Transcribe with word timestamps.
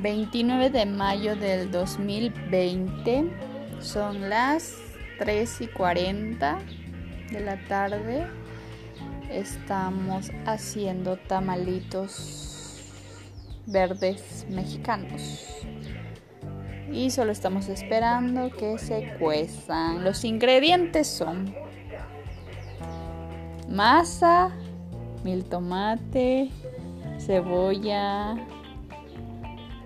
29 0.00 0.70
de 0.70 0.86
mayo 0.86 1.34
del 1.34 1.70
2020. 1.70 3.24
Son 3.80 4.28
las 4.28 4.76
3 5.18 5.60
y 5.62 5.66
40 5.66 6.58
de 7.32 7.40
la 7.40 7.56
tarde. 7.66 8.26
Estamos 9.30 10.30
haciendo 10.46 11.16
tamalitos 11.16 12.82
verdes 13.66 14.46
mexicanos. 14.48 15.44
Y 16.92 17.10
solo 17.10 17.32
estamos 17.32 17.68
esperando 17.68 18.50
que 18.50 18.78
se 18.78 19.14
cuezan. 19.18 20.04
Los 20.04 20.24
ingredientes 20.24 21.06
son 21.06 21.54
masa, 23.68 24.50
mil 25.22 25.44
tomate, 25.44 26.50
cebolla, 27.18 28.36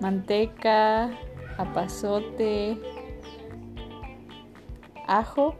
manteca, 0.00 1.10
apazote, 1.58 2.76
ajo 5.06 5.54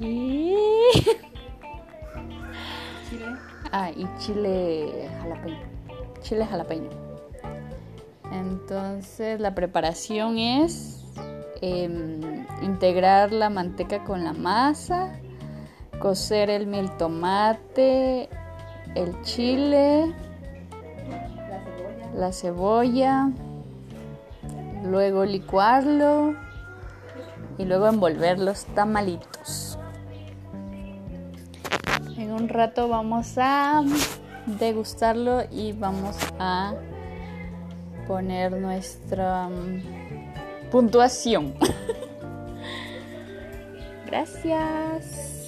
y 0.00 0.54
chile. 3.08 3.26
Ah, 3.72 3.90
y 3.90 4.06
chile 4.18 5.10
jalapeño. 5.20 5.58
Chile 6.20 6.46
jalapeño. 6.46 6.90
Entonces 8.32 9.40
la 9.40 9.54
preparación 9.54 10.38
es 10.38 11.04
em, 11.60 12.46
integrar 12.62 13.32
la 13.32 13.50
manteca 13.50 14.04
con 14.04 14.24
la 14.24 14.32
masa, 14.32 15.18
cocer 15.98 16.50
el 16.50 16.66
mil 16.66 16.90
tomate, 16.98 18.28
el 18.94 19.20
chile, 19.22 20.14
la 22.18 22.32
cebolla, 22.32 23.30
luego 24.84 25.24
licuarlo 25.24 26.34
y 27.56 27.64
luego 27.64 27.86
envolver 27.86 28.38
los 28.38 28.64
tamalitos. 28.66 29.78
En 32.16 32.32
un 32.32 32.48
rato 32.48 32.88
vamos 32.88 33.38
a 33.38 33.82
degustarlo 34.46 35.44
y 35.52 35.72
vamos 35.72 36.16
a 36.40 36.74
poner 38.08 38.52
nuestra 38.52 39.48
mm, 39.48 40.70
puntuación. 40.70 41.54
Gracias. 44.06 45.47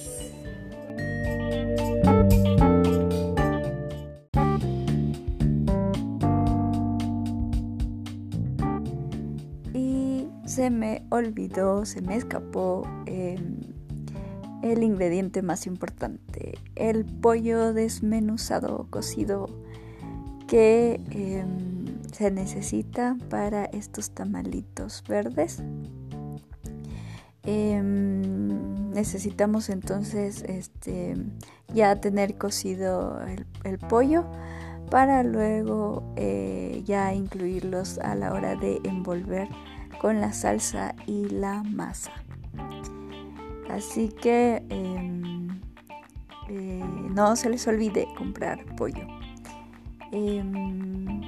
Se 10.51 10.69
me 10.69 11.05
olvidó, 11.09 11.85
se 11.85 12.01
me 12.01 12.17
escapó 12.17 12.85
em, 13.05 13.61
el 14.61 14.83
ingrediente 14.83 15.41
más 15.41 15.65
importante, 15.65 16.57
el 16.75 17.05
pollo 17.05 17.71
desmenuzado 17.71 18.85
cocido 18.89 19.47
que 20.47 20.99
em, 21.11 22.03
se 22.11 22.31
necesita 22.31 23.15
para 23.29 23.63
estos 23.63 24.11
tamalitos 24.11 25.05
verdes. 25.07 25.63
Em, 27.43 28.91
necesitamos 28.91 29.69
entonces 29.69 30.43
este, 30.45 31.15
ya 31.73 31.95
tener 32.01 32.37
cocido 32.37 33.21
el, 33.63 33.79
pollo 33.79 34.25
para 34.89 35.23
luego 35.23 36.03
eh, 36.17 36.83
ya 36.85 37.13
incluirlos 37.13 37.99
a 37.99 38.15
la 38.15 38.33
hora 38.33 38.57
de 38.57 38.81
envolver 38.83 39.47
con 40.01 40.19
la 40.19 40.33
salsa 40.33 40.95
y 41.05 41.29
la 41.29 41.61
masa. 41.61 42.11
Así 43.69 44.09
que 44.09 44.63
em, 44.69 45.61
eh, 46.49 46.83
no 47.11 47.35
se 47.35 47.51
les 47.51 47.67
olvide 47.67 48.07
comprar 48.17 48.65
pollo. 48.77 49.05
Em, 50.11 51.21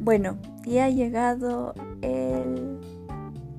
bueno, 0.00 0.36
ya 0.66 0.86
ha 0.86 0.90
llegado 0.90 1.72
el 2.02 2.37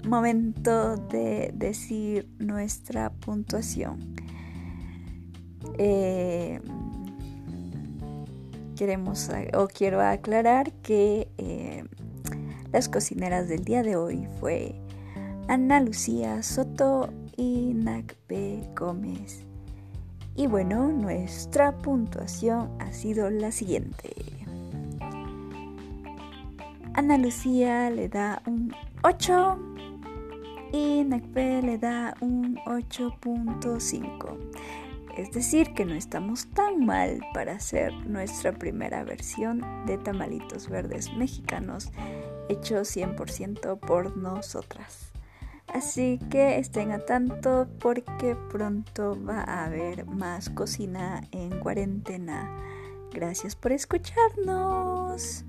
momento 0.09 0.97
de 0.97 1.51
decir 1.53 2.27
nuestra 2.39 3.11
puntuación. 3.11 4.15
Eh, 5.77 6.59
queremos 8.75 9.29
o 9.53 9.67
quiero 9.67 10.01
aclarar 10.01 10.71
que 10.81 11.29
eh, 11.37 11.83
las 12.71 12.89
cocineras 12.89 13.47
del 13.47 13.63
día 13.63 13.83
de 13.83 13.95
hoy 13.95 14.27
fue 14.39 14.75
Ana 15.47 15.79
Lucía 15.79 16.41
Soto 16.43 17.09
y 17.37 17.73
Nacbe 17.73 18.69
Gómez. 18.75 19.45
Y 20.35 20.47
bueno, 20.47 20.87
nuestra 20.87 21.77
puntuación 21.77 22.69
ha 22.79 22.91
sido 22.93 23.29
la 23.29 23.51
siguiente. 23.51 24.15
Ana 26.93 27.17
Lucía 27.17 27.89
le 27.89 28.09
da 28.09 28.41
un 28.45 28.73
8 29.03 29.78
y 30.72 31.03
NACPE 31.03 31.62
le 31.62 31.78
da 31.78 32.16
un 32.22 32.57
8.5. 32.66 34.38
Es 35.18 35.31
decir, 35.31 35.74
que 35.74 35.85
no 35.85 35.96
estamos 35.96 36.47
tan 36.52 36.85
mal 36.85 37.19
para 37.34 37.53
hacer 37.53 37.94
nuestra 38.06 38.53
primera 38.53 39.03
versión 39.03 39.66
de 39.85 39.97
tamalitos 39.97 40.69
verdes 40.69 41.13
mexicanos 41.13 41.91
hechos 42.47 42.96
100% 42.96 43.80
por 43.80 44.16
nosotras. 44.18 45.12
Así 45.74 46.19
que 46.31 46.57
estén 46.57 46.91
a 46.91 47.00
tanto 47.00 47.68
porque 47.80 48.36
pronto 48.50 49.18
va 49.24 49.41
a 49.41 49.66
haber 49.66 50.06
más 50.06 50.50
cocina 50.50 51.22
en 51.31 51.59
cuarentena. 51.59 52.50
Gracias 53.12 53.56
por 53.56 53.72
escucharnos. 53.72 55.46